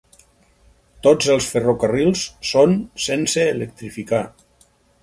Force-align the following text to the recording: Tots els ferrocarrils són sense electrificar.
Tots 1.07 1.27
els 1.35 1.51
ferrocarrils 1.51 2.25
són 2.53 2.75
sense 3.09 3.47
electrificar. 3.53 4.27